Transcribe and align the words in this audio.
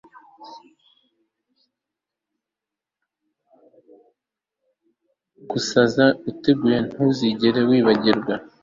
Gusaza 5.49 6.05
utaguye 6.29 6.77
ntuzigere 6.87 7.61
wibagirwa 7.69 8.33